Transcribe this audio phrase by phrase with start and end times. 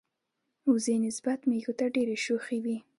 [0.71, 2.77] وزې نسبت مېږو ته ډیری شوخی وی.